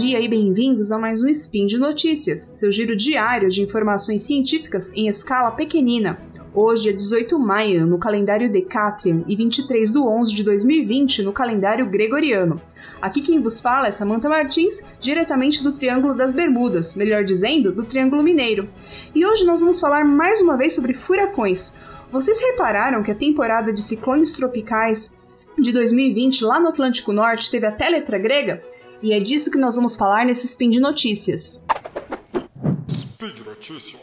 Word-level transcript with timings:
dia 0.00 0.20
e 0.20 0.26
bem-vindos 0.26 0.90
a 0.90 0.98
mais 0.98 1.22
um 1.22 1.28
Spin 1.28 1.66
de 1.66 1.78
Notícias, 1.78 2.50
seu 2.54 2.68
giro 2.68 2.96
diário 2.96 3.48
de 3.48 3.62
informações 3.62 4.22
científicas 4.22 4.92
em 4.92 5.06
escala 5.06 5.52
pequenina. 5.52 6.18
Hoje 6.52 6.90
é 6.90 6.92
18 6.92 7.38
de 7.38 7.44
maio 7.44 7.86
no 7.86 7.96
calendário 7.96 8.50
Decatrian 8.50 9.22
e 9.28 9.36
23 9.36 9.92
de 9.92 9.98
11 9.98 10.34
de 10.34 10.42
2020 10.42 11.22
no 11.22 11.32
calendário 11.32 11.88
Gregoriano. 11.88 12.60
Aqui 13.00 13.22
quem 13.22 13.40
vos 13.40 13.60
fala 13.60 13.86
é 13.86 13.92
Samantha 13.92 14.28
Martins, 14.28 14.84
diretamente 14.98 15.62
do 15.62 15.70
Triângulo 15.70 16.12
das 16.12 16.32
Bermudas, 16.32 16.96
melhor 16.96 17.22
dizendo, 17.22 17.70
do 17.70 17.84
Triângulo 17.84 18.24
Mineiro. 18.24 18.68
E 19.14 19.24
hoje 19.24 19.46
nós 19.46 19.60
vamos 19.60 19.78
falar 19.78 20.04
mais 20.04 20.42
uma 20.42 20.56
vez 20.56 20.74
sobre 20.74 20.92
furacões. 20.92 21.78
Vocês 22.10 22.40
repararam 22.40 23.00
que 23.04 23.12
a 23.12 23.16
temporada 23.16 23.72
de 23.72 23.80
ciclones 23.80 24.32
tropicais 24.32 25.20
de 25.56 25.72
2020 25.72 26.42
lá 26.42 26.58
no 26.58 26.70
Atlântico 26.70 27.12
Norte 27.12 27.48
teve 27.48 27.64
até 27.64 27.88
letra 27.88 28.18
grega? 28.18 28.73
E 29.04 29.12
é 29.12 29.20
disso 29.20 29.50
que 29.50 29.58
nós 29.58 29.76
vamos 29.76 29.96
falar 29.96 30.24
nesse 30.24 30.46
Spin 30.46 30.70
de 30.70 30.80
Notícias. 30.80 31.62
Speed 32.90 33.40
Notícias. 33.44 34.00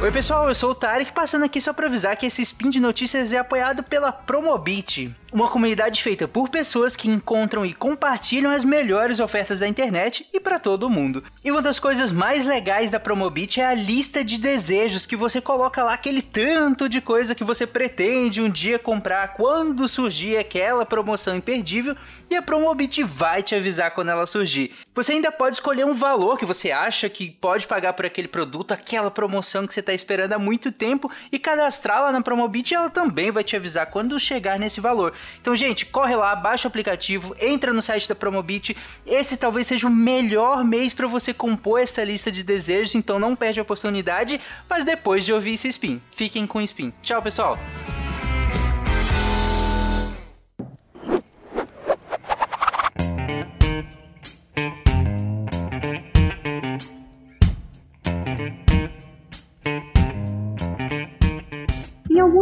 Oi 0.00 0.10
pessoal, 0.10 0.48
eu 0.48 0.54
sou 0.54 0.70
o 0.70 0.74
Tarek, 0.74 1.12
passando 1.12 1.44
aqui 1.44 1.60
só 1.60 1.74
para 1.74 1.88
avisar 1.88 2.16
que 2.16 2.24
esse 2.24 2.40
spin 2.40 2.70
de 2.70 2.80
notícias 2.80 3.34
é 3.34 3.36
apoiado 3.36 3.82
pela 3.82 4.10
Promobit, 4.10 5.14
uma 5.32 5.48
comunidade 5.48 6.02
feita 6.02 6.28
por 6.28 6.50
pessoas 6.50 6.94
que 6.94 7.08
encontram 7.08 7.64
e 7.64 7.72
compartilham 7.72 8.50
as 8.52 8.64
melhores 8.64 9.18
ofertas 9.18 9.60
da 9.60 9.66
internet 9.66 10.28
e 10.32 10.38
para 10.38 10.58
todo 10.58 10.90
mundo. 10.90 11.24
E 11.42 11.50
uma 11.50 11.62
das 11.62 11.78
coisas 11.78 12.12
mais 12.12 12.44
legais 12.44 12.90
da 12.90 13.00
Promobit 13.00 13.60
é 13.60 13.64
a 13.64 13.74
lista 13.74 14.22
de 14.22 14.36
desejos 14.36 15.06
que 15.06 15.16
você 15.16 15.40
coloca 15.40 15.82
lá 15.82 15.94
aquele 15.94 16.20
tanto 16.20 16.88
de 16.88 17.00
coisa 17.00 17.34
que 17.34 17.44
você 17.44 17.66
pretende 17.66 18.42
um 18.42 18.50
dia 18.50 18.78
comprar 18.78 19.34
quando 19.34 19.88
surgir 19.88 20.36
aquela 20.36 20.84
promoção 20.84 21.34
imperdível 21.34 21.96
e 22.28 22.36
a 22.36 22.42
Promobit 22.42 23.02
vai 23.02 23.42
te 23.42 23.54
avisar 23.54 23.92
quando 23.92 24.10
ela 24.10 24.26
surgir. 24.26 24.72
Você 24.94 25.12
ainda 25.12 25.32
pode 25.32 25.56
escolher 25.56 25.86
um 25.86 25.94
valor 25.94 26.38
que 26.38 26.44
você 26.44 26.70
acha 26.70 27.08
que 27.08 27.30
pode 27.30 27.66
pagar 27.66 27.94
por 27.94 28.04
aquele 28.04 28.28
produto, 28.28 28.72
aquela 28.72 29.10
promoção 29.10 29.66
que 29.66 29.72
você 29.72 29.80
está 29.80 29.94
esperando 29.94 30.34
há 30.34 30.38
muito 30.38 30.70
tempo 30.70 31.10
e 31.30 31.38
cadastrá-la 31.38 32.12
na 32.12 32.20
Promobit 32.20 32.74
ela 32.74 32.90
também 32.90 33.30
vai 33.30 33.42
te 33.42 33.56
avisar 33.56 33.86
quando 33.86 34.20
chegar 34.20 34.58
nesse 34.58 34.80
valor. 34.80 35.14
Então, 35.40 35.54
gente, 35.54 35.86
corre 35.86 36.14
lá, 36.14 36.34
baixa 36.34 36.66
o 36.66 36.70
aplicativo, 36.70 37.34
entra 37.40 37.72
no 37.72 37.82
site 37.82 38.08
da 38.08 38.14
Promobit. 38.14 38.76
Esse 39.06 39.36
talvez 39.36 39.66
seja 39.66 39.86
o 39.86 39.90
melhor 39.90 40.64
mês 40.64 40.94
para 40.94 41.06
você 41.06 41.32
compor 41.34 41.80
essa 41.80 42.04
lista 42.04 42.30
de 42.30 42.42
desejos, 42.42 42.94
então 42.94 43.18
não 43.18 43.36
perde 43.36 43.60
a 43.60 43.62
oportunidade, 43.62 44.40
mas 44.68 44.84
depois 44.84 45.24
de 45.24 45.32
ouvir 45.32 45.54
esse 45.54 45.68
spin. 45.68 46.00
Fiquem 46.14 46.46
com 46.46 46.58
o 46.58 46.62
spin. 46.62 46.92
Tchau, 47.02 47.22
pessoal! 47.22 47.58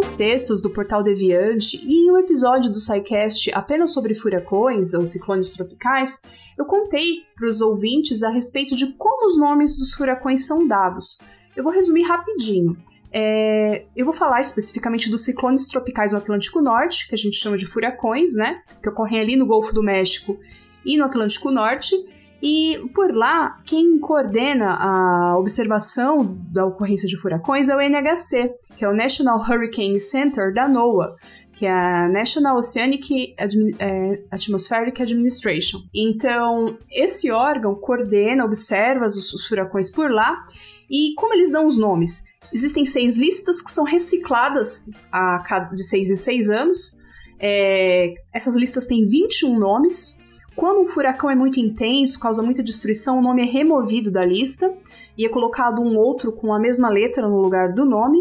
Alguns 0.01 0.13
textos 0.13 0.63
do 0.63 0.71
Portal 0.71 1.03
Deviante 1.03 1.77
e 1.77 2.07
em 2.07 2.11
um 2.11 2.17
episódio 2.17 2.73
do 2.73 2.81
SciCast 2.81 3.53
apenas 3.53 3.93
sobre 3.93 4.15
furacões 4.15 4.95
ou 4.95 5.05
ciclones 5.05 5.53
tropicais, 5.53 6.23
eu 6.57 6.65
contei 6.65 7.25
para 7.37 7.47
os 7.47 7.61
ouvintes 7.61 8.23
a 8.23 8.31
respeito 8.31 8.75
de 8.75 8.95
como 8.95 9.27
os 9.27 9.39
nomes 9.39 9.77
dos 9.77 9.93
furacões 9.93 10.47
são 10.47 10.67
dados. 10.67 11.19
Eu 11.55 11.63
vou 11.63 11.71
resumir 11.71 12.05
rapidinho. 12.05 12.79
É, 13.13 13.85
eu 13.95 14.07
vou 14.07 14.15
falar 14.15 14.41
especificamente 14.41 15.11
dos 15.11 15.23
ciclones 15.23 15.69
tropicais 15.69 16.13
no 16.13 16.19
Atlântico 16.19 16.63
Norte, 16.63 17.07
que 17.07 17.15
a 17.15 17.19
gente 17.19 17.37
chama 17.37 17.59
de 17.59 17.67
furacões, 17.67 18.35
né? 18.35 18.63
Que 18.83 18.89
ocorrem 18.89 19.21
ali 19.21 19.37
no 19.37 19.47
Golfo 19.47 19.75
do 19.75 19.83
México 19.83 20.39
e 20.83 20.97
no 20.97 21.05
Atlântico 21.05 21.51
Norte. 21.51 21.95
E 22.43 22.79
por 22.95 23.15
lá, 23.15 23.61
quem 23.65 23.99
coordena 23.99 24.75
a 24.75 25.39
observação 25.39 26.39
da 26.51 26.65
ocorrência 26.65 27.07
de 27.07 27.17
furacões 27.19 27.69
é 27.69 27.77
o 27.77 27.81
NHC, 27.81 28.55
que 28.77 28.85
é 28.85 28.89
o 28.89 28.95
National 28.95 29.39
Hurricane 29.39 30.01
Center 30.01 30.55
da 30.55 30.67
NOAA, 30.67 31.17
que 31.55 31.67
é 31.67 31.71
a 31.71 32.09
National 32.09 32.57
Oceanic 32.57 33.35
Admi 33.39 33.77
é, 33.79 34.23
Atmospheric 34.31 35.03
Administration. 35.03 35.83
Então, 35.95 36.79
esse 36.91 37.31
órgão 37.31 37.75
coordena, 37.75 38.45
observa 38.45 39.05
os, 39.05 39.35
os 39.35 39.47
furacões 39.47 39.91
por 39.91 40.11
lá 40.11 40.43
e 40.91 41.13
como 41.17 41.35
eles 41.35 41.53
dão 41.53 41.67
os 41.67 41.77
nomes? 41.77 42.25
Existem 42.53 42.85
seis 42.85 43.17
listas 43.17 43.63
que 43.63 43.71
são 43.71 43.85
recicladas 43.85 44.91
a 45.13 45.39
cada, 45.41 45.75
de 45.75 45.85
seis 45.85 46.11
em 46.11 46.17
seis 46.17 46.51
anos. 46.51 46.99
É, 47.39 48.15
essas 48.35 48.57
listas 48.57 48.87
têm 48.87 49.09
21 49.09 49.59
nomes, 49.59 50.20
quando 50.61 50.83
um 50.83 50.87
furacão 50.87 51.31
é 51.31 51.35
muito 51.35 51.59
intenso, 51.59 52.21
causa 52.21 52.43
muita 52.43 52.63
destruição, 52.63 53.19
o 53.19 53.23
nome 53.23 53.41
é 53.41 53.51
removido 53.51 54.11
da 54.11 54.23
lista 54.23 54.71
e 55.17 55.25
é 55.25 55.29
colocado 55.31 55.81
um 55.81 55.97
outro 55.97 56.33
com 56.33 56.53
a 56.53 56.59
mesma 56.59 56.91
letra 56.91 57.27
no 57.27 57.41
lugar 57.41 57.73
do 57.73 57.87
nome. 57.87 58.19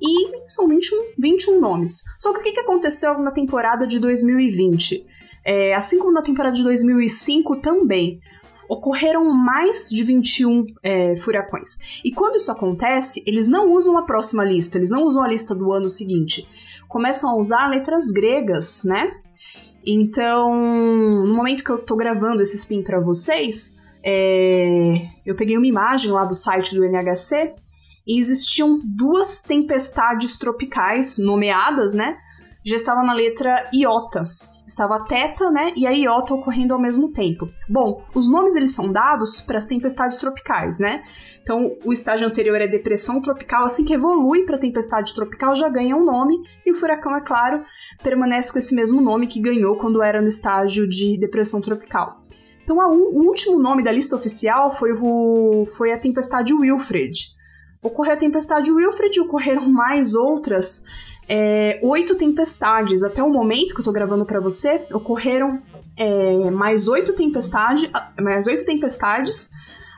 E 0.00 0.50
são 0.50 0.66
21, 0.66 1.12
21 1.18 1.60
nomes. 1.60 2.04
Só 2.16 2.32
que 2.32 2.38
o 2.38 2.42
que 2.42 2.58
aconteceu 2.58 3.18
na 3.18 3.30
temporada 3.30 3.86
de 3.86 3.98
2020? 3.98 5.04
É, 5.44 5.74
assim 5.74 5.98
como 5.98 6.10
na 6.10 6.22
temporada 6.22 6.56
de 6.56 6.62
2005 6.62 7.60
também, 7.60 8.18
ocorreram 8.66 9.26
mais 9.26 9.90
de 9.90 10.02
21 10.04 10.64
é, 10.82 11.16
furacões. 11.16 12.00
E 12.02 12.10
quando 12.12 12.36
isso 12.36 12.50
acontece, 12.50 13.22
eles 13.26 13.46
não 13.46 13.74
usam 13.74 13.98
a 13.98 14.02
próxima 14.02 14.42
lista, 14.42 14.78
eles 14.78 14.90
não 14.90 15.02
usam 15.04 15.22
a 15.22 15.28
lista 15.28 15.54
do 15.54 15.70
ano 15.70 15.90
seguinte. 15.90 16.48
Começam 16.88 17.28
a 17.28 17.36
usar 17.36 17.66
letras 17.66 18.10
gregas, 18.10 18.84
né? 18.84 19.10
Então, 19.90 20.54
no 21.24 21.32
momento 21.32 21.64
que 21.64 21.70
eu 21.70 21.78
tô 21.78 21.96
gravando 21.96 22.42
esse 22.42 22.56
spin 22.56 22.82
para 22.82 23.00
vocês, 23.00 23.78
é, 24.04 25.08
eu 25.24 25.34
peguei 25.34 25.56
uma 25.56 25.66
imagem 25.66 26.10
lá 26.10 26.26
do 26.26 26.34
site 26.34 26.74
do 26.74 26.84
NHC 26.84 27.54
e 28.06 28.18
existiam 28.18 28.78
duas 28.84 29.40
tempestades 29.40 30.36
tropicais 30.36 31.16
nomeadas, 31.16 31.94
né? 31.94 32.18
Já 32.62 32.76
estava 32.76 33.02
na 33.02 33.14
letra 33.14 33.70
iota. 33.72 34.28
Estava 34.68 35.02
teta, 35.06 35.50
né, 35.50 35.72
e 35.74 35.86
a 35.86 35.90
iota 35.92 36.34
ocorrendo 36.34 36.74
ao 36.74 36.80
mesmo 36.80 37.10
tempo. 37.10 37.48
Bom, 37.66 38.04
os 38.14 38.30
nomes 38.30 38.54
eles 38.54 38.74
são 38.74 38.92
dados 38.92 39.40
para 39.40 39.56
as 39.56 39.66
tempestades 39.66 40.18
tropicais, 40.18 40.78
né? 40.78 41.02
Então, 41.42 41.74
o 41.86 41.92
estágio 41.94 42.28
anterior 42.28 42.60
é 42.60 42.68
depressão 42.68 43.22
tropical, 43.22 43.64
assim 43.64 43.82
que 43.82 43.94
evolui 43.94 44.44
para 44.44 44.58
tempestade 44.58 45.14
tropical 45.14 45.56
já 45.56 45.70
ganha 45.70 45.96
um 45.96 46.04
nome, 46.04 46.36
e 46.66 46.70
o 46.70 46.74
furacão, 46.74 47.16
é 47.16 47.22
claro, 47.22 47.64
permanece 48.02 48.52
com 48.52 48.58
esse 48.58 48.74
mesmo 48.74 49.00
nome 49.00 49.26
que 49.26 49.40
ganhou 49.40 49.76
quando 49.76 50.02
era 50.02 50.20
no 50.20 50.28
estágio 50.28 50.86
de 50.86 51.18
depressão 51.18 51.62
tropical. 51.62 52.22
Então, 52.62 52.78
a, 52.82 52.88
o 52.88 53.26
último 53.26 53.58
nome 53.58 53.82
da 53.82 53.90
lista 53.90 54.14
oficial 54.14 54.70
foi, 54.70 54.92
o, 54.92 55.64
foi 55.78 55.92
a 55.92 55.98
tempestade 55.98 56.52
Wilfred. 56.52 57.18
Ocorreu 57.82 58.12
a 58.12 58.16
tempestade 58.16 58.70
Wilfred 58.70 59.16
e 59.16 59.22
ocorreram 59.22 59.66
mais 59.72 60.14
outras, 60.14 60.84
é, 61.28 61.78
oito 61.82 62.16
tempestades. 62.16 63.04
Até 63.04 63.22
o 63.22 63.28
momento 63.28 63.74
que 63.74 63.80
eu 63.80 63.82
estou 63.82 63.92
gravando 63.92 64.24
para 64.24 64.40
você, 64.40 64.86
ocorreram 64.92 65.62
é, 65.96 66.50
mais 66.50 66.88
oito 66.88 67.14
tempestades, 67.14 67.90
mais 68.20 68.46
oito 68.46 68.64
tempestades, 68.64 69.50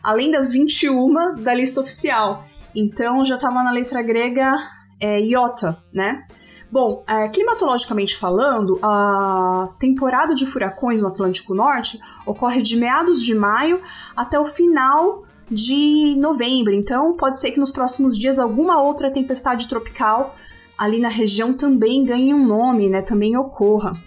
além 0.02 0.30
das 0.30 0.50
21 0.50 1.36
da 1.36 1.54
lista 1.54 1.80
oficial. 1.80 2.44
Então 2.74 3.24
já 3.24 3.36
estava 3.36 3.62
na 3.62 3.70
letra 3.70 4.02
grega 4.02 4.54
é, 5.00 5.20
iota, 5.20 5.78
né? 5.92 6.24
Bom, 6.70 7.04
é, 7.08 7.28
climatologicamente 7.28 8.16
falando, 8.16 8.78
a 8.80 9.70
temporada 9.78 10.34
de 10.34 10.46
furacões 10.46 11.02
no 11.02 11.08
Atlântico 11.08 11.52
Norte 11.52 11.98
ocorre 12.24 12.62
de 12.62 12.76
meados 12.76 13.20
de 13.20 13.34
maio 13.34 13.82
até 14.16 14.38
o 14.38 14.44
final 14.44 15.24
de 15.50 16.14
novembro. 16.16 16.72
Então, 16.72 17.16
pode 17.16 17.40
ser 17.40 17.50
que 17.50 17.58
nos 17.58 17.72
próximos 17.72 18.16
dias 18.16 18.38
alguma 18.38 18.80
outra 18.80 19.10
tempestade 19.10 19.66
tropical 19.66 20.36
ali 20.80 20.98
na 20.98 21.10
região 21.10 21.52
também 21.52 22.06
ganhe 22.06 22.32
um 22.32 22.46
nome, 22.46 22.88
né? 22.88 23.02
Também 23.02 23.36
ocorra. 23.36 24.02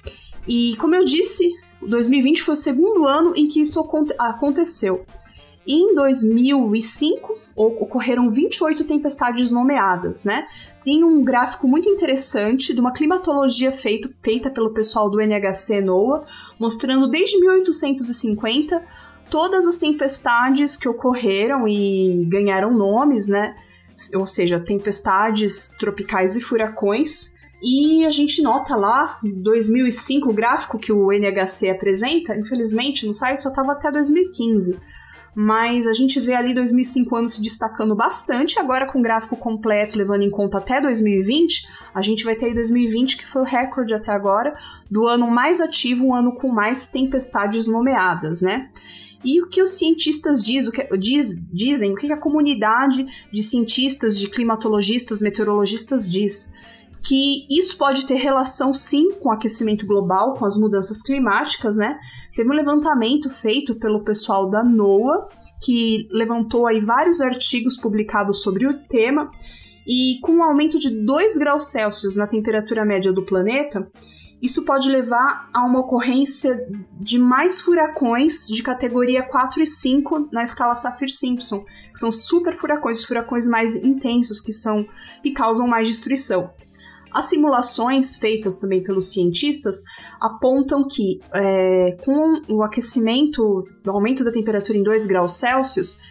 E 0.48 0.76
como 0.78 0.96
eu 0.96 1.06
disse, 1.06 1.48
2020 1.88 2.42
foi 2.42 2.54
o 2.54 2.58
segundo 2.58 3.06
ano 3.06 3.34
em 3.38 3.48
que 3.48 3.62
isso 3.62 3.80
aconteceu. 4.18 5.06
Em 5.68 5.94
2005, 5.94 7.38
ocorreram 7.56 8.32
28 8.32 8.86
tempestades 8.86 9.52
nomeadas, 9.52 10.26
né? 10.26 10.48
Tem 10.84 11.04
um 11.04 11.24
gráfico 11.24 11.68
muito 11.68 11.88
interessante 11.88 12.74
de 12.74 12.80
uma 12.80 12.92
climatologia 12.92 13.72
feito, 13.72 14.10
feita 14.24 14.50
pelo 14.50 14.74
pessoal 14.74 15.12
do 15.12 15.22
NHC 15.22 15.80
NOAA, 15.80 16.26
mostrando 16.60 17.08
desde 17.08 17.40
1850 17.40 18.84
todas 19.30 19.68
as 19.68 19.78
tempestades 19.78 20.76
que 20.76 20.90
ocorreram 20.90 21.68
e 21.68 22.26
ganharam 22.26 22.74
nomes, 22.74 23.30
né? 23.30 23.56
Ou 24.16 24.26
seja, 24.26 24.60
tempestades 24.60 25.70
tropicais 25.80 26.36
e 26.36 26.42
furacões. 26.42 27.34
E 27.62 28.06
a 28.06 28.12
gente 28.12 28.42
nota 28.42 28.76
lá, 28.76 29.18
2005, 29.24 30.30
o 30.30 30.34
gráfico 30.34 30.78
que 30.78 30.92
o 30.92 31.12
NHC 31.12 31.70
apresenta, 31.70 32.36
infelizmente 32.36 33.06
no 33.06 33.14
site 33.14 33.42
só 33.42 33.50
estava 33.50 33.72
até 33.72 33.92
2015 33.92 34.78
mas 35.36 35.88
a 35.88 35.94
gente 35.94 36.20
vê 36.20 36.36
ali 36.36 36.54
2005 36.54 37.16
anos 37.16 37.34
se 37.34 37.42
destacando 37.42 37.96
bastante. 37.96 38.60
Agora, 38.60 38.86
com 38.86 39.00
o 39.00 39.02
gráfico 39.02 39.36
completo, 39.36 39.98
levando 39.98 40.22
em 40.22 40.30
conta 40.30 40.60
até 40.60 40.80
2020, 40.80 41.68
a 41.94 42.02
gente 42.02 42.24
vai 42.24 42.36
ter 42.36 42.48
aí 42.48 42.54
2020, 42.54 43.18
que 43.18 43.28
foi 43.28 43.42
o 43.42 43.46
recorde 43.46 43.94
até 43.94 44.12
agora, 44.12 44.56
do 44.90 45.08
ano 45.08 45.30
mais 45.30 45.60
ativo, 45.60 46.06
um 46.06 46.16
ano 46.16 46.36
com 46.36 46.50
mais 46.50 46.90
tempestades 46.90 47.68
nomeadas, 47.68 48.42
né? 48.42 48.70
E 49.24 49.42
o 49.42 49.48
que 49.48 49.62
os 49.62 49.72
cientistas 49.72 50.44
diz, 50.44 50.68
o 50.68 50.72
que, 50.72 50.86
diz, 50.98 51.48
dizem, 51.52 51.94
o 51.94 51.96
que 51.96 52.12
a 52.12 52.20
comunidade 52.20 53.06
de 53.32 53.44
cientistas, 53.44 54.20
de 54.20 54.28
climatologistas, 54.28 55.22
meteorologistas 55.22 56.10
diz? 56.10 56.54
que 57.06 57.46
isso 57.50 57.78
pode 57.78 58.06
ter 58.06 58.16
relação 58.16 58.74
sim 58.74 59.12
com 59.16 59.28
o 59.28 59.32
aquecimento 59.34 59.86
global, 59.86 60.36
com 60.36 60.46
as 60.46 60.56
mudanças 60.56 61.02
climáticas, 61.02 61.76
né? 61.76 62.00
Teve 62.34 62.50
um 62.50 62.54
levantamento 62.54 63.30
feito 63.30 63.76
pelo 63.76 64.06
pessoal 64.06 64.50
da 64.50 64.64
NOAA 64.64 65.28
que 65.62 66.08
levantou 66.12 66.66
aí 66.66 66.80
vários 66.80 67.20
artigos 67.20 67.78
publicados 67.78 68.42
sobre 68.42 68.66
o 68.66 68.78
tema 68.88 69.30
e 69.86 70.18
com 70.22 70.34
um 70.34 70.44
aumento 70.44 70.80
de 70.80 70.90
2 70.90 71.38
graus 71.38 71.72
Celsius 71.72 72.16
na 72.16 72.26
temperatura 72.26 72.86
média 72.86 73.12
do 73.12 73.26
planeta, 73.26 73.86
isso 74.44 74.66
pode 74.66 74.90
levar 74.90 75.50
a 75.54 75.66
uma 75.66 75.80
ocorrência 75.80 76.68
de 77.00 77.18
mais 77.18 77.62
furacões 77.62 78.46
de 78.48 78.62
categoria 78.62 79.24
4 79.24 79.64
e 79.64 79.66
5 79.66 80.28
na 80.34 80.44
escala 80.44 80.76
Saffir-Simpson, 80.76 81.64
que 81.94 81.98
são 81.98 82.12
super 82.12 82.54
furacões, 82.54 83.00
os 83.00 83.06
furacões 83.06 83.48
mais 83.48 83.74
intensos 83.74 84.42
que 84.42 84.52
são 84.52 84.86
que 85.22 85.32
causam 85.32 85.66
mais 85.66 85.88
destruição. 85.88 86.52
As 87.14 87.26
simulações 87.26 88.18
feitas 88.18 88.58
também 88.58 88.84
pelos 88.84 89.14
cientistas 89.14 89.82
apontam 90.20 90.86
que 90.90 91.22
é, 91.34 91.96
com 92.04 92.42
o 92.50 92.64
aquecimento, 92.64 93.64
o 93.86 93.90
aumento 93.92 94.26
da 94.26 94.32
temperatura 94.32 94.78
em 94.78 94.84
2 94.84 95.06
graus 95.06 95.40
Celsius, 95.40 96.02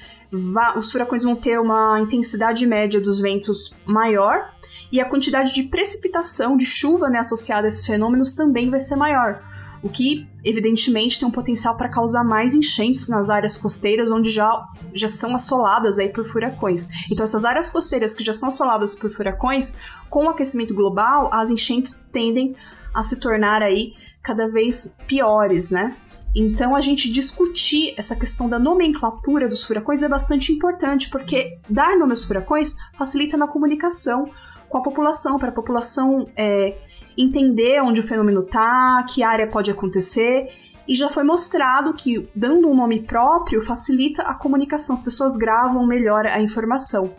os 0.74 0.90
furacões 0.90 1.24
vão 1.24 1.36
ter 1.36 1.60
uma 1.60 2.00
intensidade 2.00 2.66
média 2.66 2.98
dos 2.98 3.20
ventos 3.20 3.76
maior 3.84 4.50
e 4.92 5.00
a 5.00 5.08
quantidade 5.08 5.54
de 5.54 5.64
precipitação, 5.64 6.56
de 6.56 6.66
chuva 6.66 7.08
né, 7.08 7.18
associada 7.18 7.66
a 7.66 7.68
esses 7.68 7.86
fenômenos 7.86 8.34
também 8.34 8.70
vai 8.70 8.78
ser 8.78 8.94
maior 8.94 9.42
o 9.82 9.88
que 9.88 10.28
evidentemente 10.44 11.18
tem 11.18 11.26
um 11.26 11.32
potencial 11.32 11.76
para 11.76 11.88
causar 11.88 12.22
mais 12.22 12.54
enchentes 12.54 13.08
nas 13.08 13.28
áreas 13.28 13.58
costeiras 13.58 14.10
onde 14.12 14.30
já, 14.30 14.64
já 14.94 15.08
são 15.08 15.34
assoladas 15.34 15.98
aí 15.98 16.08
por 16.08 16.24
furacões. 16.24 16.88
Então 17.10 17.24
essas 17.24 17.44
áreas 17.44 17.68
costeiras 17.68 18.14
que 18.14 18.24
já 18.24 18.32
são 18.32 18.48
assoladas 18.48 18.94
por 18.94 19.10
furacões, 19.10 19.74
com 20.08 20.26
o 20.26 20.30
aquecimento 20.30 20.72
global, 20.72 21.28
as 21.32 21.50
enchentes 21.50 22.04
tendem 22.12 22.54
a 22.94 23.02
se 23.02 23.18
tornar 23.18 23.62
aí 23.62 23.94
cada 24.22 24.46
vez 24.48 24.96
piores, 25.06 25.72
né? 25.72 25.96
Então 26.34 26.74
a 26.76 26.80
gente 26.80 27.10
discutir 27.10 27.92
essa 27.96 28.16
questão 28.16 28.48
da 28.48 28.58
nomenclatura 28.58 29.48
dos 29.48 29.64
furacões 29.64 30.02
é 30.02 30.08
bastante 30.08 30.52
importante, 30.52 31.10
porque 31.10 31.58
dar 31.68 31.98
nome 31.98 32.12
aos 32.12 32.24
furacões 32.24 32.76
facilita 32.94 33.36
na 33.36 33.48
comunicação 33.48 34.30
com 34.72 34.78
a 34.78 34.82
população, 34.82 35.38
para 35.38 35.50
a 35.50 35.52
população 35.52 36.26
é, 36.34 36.74
entender 37.16 37.82
onde 37.82 38.00
o 38.00 38.02
fenômeno 38.02 38.42
tá, 38.42 39.04
que 39.06 39.22
área 39.22 39.46
pode 39.46 39.70
acontecer. 39.70 40.48
E 40.88 40.94
já 40.94 41.10
foi 41.10 41.22
mostrado 41.22 41.92
que, 41.92 42.26
dando 42.34 42.68
um 42.68 42.74
nome 42.74 43.02
próprio, 43.02 43.60
facilita 43.60 44.22
a 44.22 44.34
comunicação, 44.34 44.94
as 44.94 45.02
pessoas 45.02 45.36
gravam 45.36 45.86
melhor 45.86 46.26
a 46.26 46.40
informação. 46.40 47.14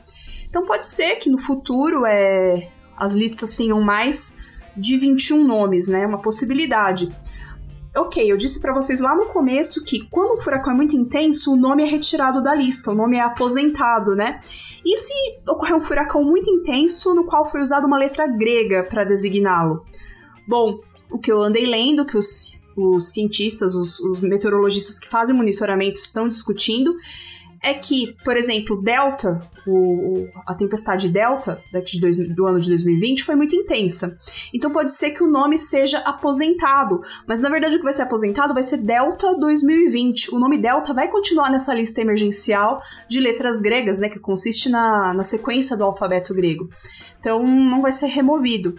Então 0.50 0.66
pode 0.66 0.88
ser 0.88 1.18
que 1.18 1.30
no 1.30 1.38
futuro 1.38 2.06
é, 2.08 2.70
as 2.98 3.14
listas 3.14 3.54
tenham 3.54 3.80
mais 3.80 4.40
de 4.76 4.98
21 4.98 5.46
nomes, 5.46 5.88
né? 5.88 6.06
Uma 6.08 6.22
possibilidade. 6.22 7.16
Ok, 7.96 8.32
eu 8.32 8.36
disse 8.36 8.60
para 8.60 8.74
vocês 8.74 9.00
lá 9.00 9.16
no 9.16 9.28
começo 9.28 9.86
que 9.86 10.08
quando 10.10 10.40
o 10.40 10.42
furacão 10.42 10.74
é 10.74 10.76
muito 10.76 10.96
intenso, 10.96 11.54
o 11.54 11.56
nome 11.56 11.84
é 11.84 11.86
retirado 11.86 12.42
da 12.42 12.56
lista, 12.56 12.90
o 12.90 12.96
nome 12.96 13.18
é 13.18 13.22
aposentado, 13.22 14.16
né? 14.16 14.42
E 14.84 14.98
se 14.98 15.14
ocorrer 15.48 15.76
um 15.76 15.82
furacão 15.82 16.24
muito 16.24 16.50
intenso 16.50 17.14
no 17.14 17.24
qual 17.24 17.46
foi 17.46 17.62
usada 17.62 17.86
uma 17.86 17.98
letra 17.98 18.26
grega 18.26 18.84
para 18.84 19.04
designá-lo? 19.04 19.86
Bom, 20.48 20.80
o 21.12 21.20
que 21.20 21.32
eu 21.32 21.44
andei 21.44 21.68
lendo, 21.68 22.04
que 22.04 22.18
os, 22.18 22.68
os 22.76 23.14
cientistas, 23.14 23.76
os, 23.76 24.00
os 24.00 24.20
meteorologistas 24.20 24.98
que 24.98 25.08
fazem 25.08 25.36
monitoramento 25.36 26.00
estão 26.00 26.28
discutindo, 26.28 26.96
é 27.64 27.74
que, 27.74 28.16
por 28.26 28.36
exemplo, 28.36 28.82
Delta, 28.82 29.40
o, 29.66 30.28
a 30.46 30.54
tempestade 30.54 31.08
Delta 31.08 31.64
daqui 31.72 31.94
de 31.94 32.02
dois, 32.02 32.18
do 32.36 32.46
ano 32.46 32.60
de 32.60 32.68
2020 32.68 33.24
foi 33.24 33.36
muito 33.36 33.56
intensa. 33.56 34.20
Então 34.54 34.70
pode 34.70 34.92
ser 34.92 35.12
que 35.12 35.24
o 35.24 35.32
nome 35.32 35.58
seja 35.58 36.00
aposentado, 36.00 37.02
mas 37.26 37.40
na 37.40 37.50
verdade 37.50 37.76
o 37.76 37.80
que 37.80 37.86
vai 37.86 37.94
ser 37.94 38.02
aposentado 38.02 38.54
vai 38.54 38.64
ser 38.64 38.78
Delta 38.78 39.34
2020. 39.40 40.36
O 40.36 40.40
nome 40.40 40.58
Delta 40.58 40.94
vai 40.94 41.08
continuar 41.08 41.50
nessa 41.50 41.74
lista 41.74 42.02
emergencial 42.02 42.82
de 43.08 43.22
letras 43.22 43.62
gregas, 43.62 43.98
né, 43.98 44.10
que 44.10 44.20
consiste 44.20 44.68
na, 44.70 45.14
na 45.14 45.24
sequência 45.24 45.78
do 45.78 45.86
alfabeto 45.86 46.34
grego. 46.34 46.70
Então 47.18 47.42
não 47.42 47.82
vai 47.82 47.94
ser 47.94 48.08
removido. 48.08 48.76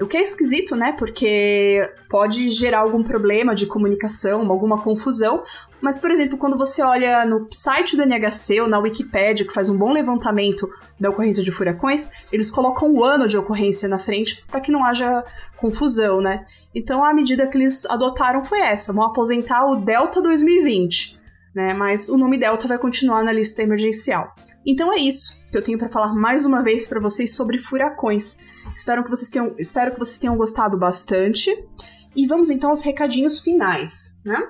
O 0.00 0.06
que 0.06 0.16
é 0.16 0.20
esquisito, 0.20 0.76
né? 0.76 0.92
Porque 0.92 1.80
pode 2.08 2.50
gerar 2.50 2.80
algum 2.80 3.02
problema 3.02 3.54
de 3.54 3.66
comunicação, 3.66 4.50
alguma 4.50 4.82
confusão, 4.82 5.42
mas, 5.80 5.98
por 5.98 6.10
exemplo, 6.10 6.38
quando 6.38 6.56
você 6.56 6.82
olha 6.82 7.24
no 7.24 7.48
site 7.52 7.96
do 7.96 8.02
NHC 8.02 8.60
ou 8.60 8.68
na 8.68 8.78
Wikipédia, 8.78 9.46
que 9.46 9.52
faz 9.52 9.68
um 9.68 9.76
bom 9.76 9.92
levantamento 9.92 10.68
da 10.98 11.10
ocorrência 11.10 11.44
de 11.44 11.52
furacões, 11.52 12.10
eles 12.32 12.50
colocam 12.50 12.92
o 12.92 13.04
ano 13.04 13.28
de 13.28 13.36
ocorrência 13.36 13.88
na 13.88 13.98
frente 13.98 14.44
para 14.48 14.60
que 14.60 14.72
não 14.72 14.84
haja 14.84 15.22
confusão, 15.56 16.20
né? 16.20 16.46
Então 16.74 17.04
a 17.04 17.12
medida 17.12 17.46
que 17.46 17.58
eles 17.58 17.84
adotaram 17.86 18.42
foi 18.42 18.60
essa: 18.60 18.92
vão 18.92 19.04
aposentar 19.04 19.66
o 19.66 19.76
Delta 19.76 20.20
2020, 20.20 21.18
né? 21.54 21.74
Mas 21.74 22.08
o 22.08 22.16
nome 22.16 22.38
Delta 22.38 22.66
vai 22.66 22.78
continuar 22.78 23.22
na 23.22 23.32
lista 23.32 23.62
emergencial. 23.62 24.34
Então 24.66 24.92
é 24.92 24.96
isso 24.96 25.44
que 25.50 25.56
eu 25.56 25.62
tenho 25.62 25.78
para 25.78 25.88
falar 25.88 26.12
mais 26.14 26.44
uma 26.44 26.62
vez 26.62 26.88
para 26.88 27.00
vocês 27.00 27.36
sobre 27.36 27.56
furacões. 27.56 28.38
Espero 28.74 29.04
que 29.04 29.10
vocês 29.10 29.30
tenham, 29.30 29.54
espero 29.58 29.92
que 29.92 29.98
vocês 29.98 30.18
tenham 30.18 30.36
gostado 30.36 30.76
bastante. 30.76 31.50
E 32.16 32.26
vamos 32.26 32.50
então 32.50 32.70
aos 32.70 32.82
recadinhos 32.82 33.40
finais, 33.40 34.20
né? 34.24 34.42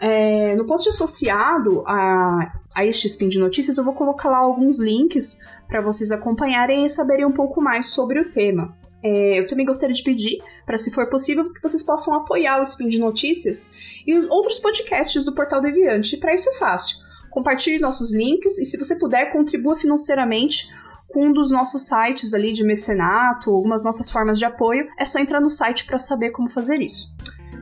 É, 0.00 0.54
no 0.56 0.66
post 0.66 0.88
associado 0.88 1.82
a, 1.86 2.52
a 2.74 2.84
este 2.84 3.06
spin 3.06 3.28
de 3.28 3.38
notícias, 3.38 3.78
eu 3.78 3.84
vou 3.84 3.94
colocar 3.94 4.28
lá 4.28 4.38
alguns 4.38 4.78
links 4.80 5.38
para 5.68 5.80
vocês 5.80 6.10
acompanharem 6.10 6.84
e 6.84 6.90
saberem 6.90 7.24
um 7.24 7.32
pouco 7.32 7.60
mais 7.60 7.86
sobre 7.86 8.20
o 8.20 8.30
tema. 8.30 8.76
É, 9.02 9.38
eu 9.38 9.46
também 9.46 9.64
gostaria 9.64 9.94
de 9.94 10.02
pedir 10.02 10.42
para, 10.66 10.76
se 10.76 10.90
for 10.90 11.08
possível, 11.08 11.52
que 11.52 11.62
vocês 11.62 11.82
possam 11.82 12.14
apoiar 12.14 12.58
o 12.58 12.62
Spin 12.62 12.88
de 12.88 12.98
Notícias 12.98 13.70
e 14.06 14.18
os 14.18 14.26
outros 14.26 14.58
podcasts 14.58 15.22
do 15.24 15.34
Portal 15.34 15.60
Deviante. 15.60 16.16
Para 16.16 16.34
isso 16.34 16.50
é 16.50 16.54
fácil. 16.54 17.03
Compartilhe 17.34 17.80
nossos 17.80 18.14
links 18.14 18.58
e, 18.58 18.64
se 18.64 18.78
você 18.78 18.94
puder, 18.94 19.32
contribua 19.32 19.74
financeiramente 19.74 20.72
com 21.08 21.26
um 21.26 21.32
dos 21.32 21.50
nossos 21.50 21.88
sites 21.88 22.32
ali 22.32 22.52
de 22.52 22.62
mecenato, 22.62 23.50
algumas 23.50 23.82
nossas 23.82 24.08
formas 24.08 24.38
de 24.38 24.44
apoio. 24.44 24.86
É 24.96 25.04
só 25.04 25.18
entrar 25.18 25.40
no 25.40 25.50
site 25.50 25.84
para 25.84 25.98
saber 25.98 26.30
como 26.30 26.48
fazer 26.48 26.80
isso. 26.80 27.08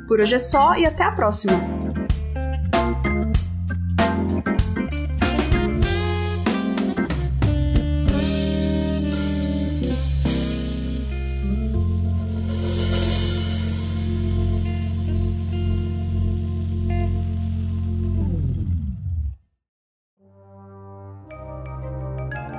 Por 0.07 0.21
hoje 0.21 0.35
é 0.35 0.38
só 0.38 0.76
e 0.76 0.85
até 0.85 1.05
a 1.05 1.12
próxima! 1.12 1.92